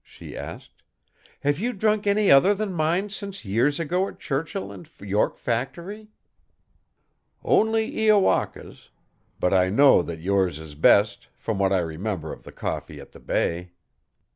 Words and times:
she 0.03 0.35
asked. 0.35 0.81
"Have 1.41 1.59
you 1.59 1.73
drunk 1.73 2.07
any 2.07 2.31
other 2.31 2.55
than 2.55 2.73
mine 2.73 3.11
since 3.11 3.45
years 3.45 3.79
ago 3.79 4.07
at 4.07 4.19
Churchill 4.19 4.71
and 4.71 4.89
York 4.99 5.37
Factory?" 5.37 6.09
"Only 7.43 7.91
Iowaka's. 8.09 8.89
But 9.39 9.53
I 9.53 9.69
know 9.69 10.01
that 10.01 10.19
yours 10.19 10.57
is 10.57 10.73
best, 10.73 11.27
from 11.35 11.59
what 11.59 11.71
I 11.71 11.81
remember 11.81 12.33
of 12.33 12.41
the 12.41 12.51
coffee 12.51 12.99
at 12.99 13.11
the 13.11 13.19
bay." 13.19 13.73